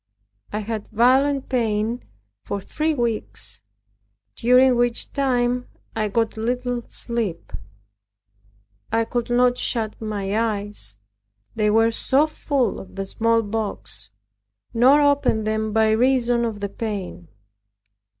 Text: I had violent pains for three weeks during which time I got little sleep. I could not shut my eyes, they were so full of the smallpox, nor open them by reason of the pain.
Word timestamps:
I 0.51 0.61
had 0.61 0.87
violent 0.87 1.47
pains 1.47 2.01
for 2.43 2.59
three 2.59 2.95
weeks 2.95 3.61
during 4.35 4.75
which 4.75 5.13
time 5.13 5.67
I 5.95 6.07
got 6.07 6.37
little 6.37 6.83
sleep. 6.87 7.53
I 8.91 9.05
could 9.05 9.29
not 9.29 9.59
shut 9.59 10.01
my 10.01 10.35
eyes, 10.35 10.95
they 11.55 11.69
were 11.69 11.91
so 11.91 12.25
full 12.25 12.79
of 12.79 12.95
the 12.95 13.05
smallpox, 13.05 14.09
nor 14.73 15.01
open 15.01 15.43
them 15.43 15.71
by 15.71 15.91
reason 15.91 16.45
of 16.45 16.61
the 16.61 16.69
pain. 16.69 17.27